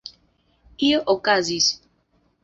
Io 0.87 1.01
okazis. 1.13 1.67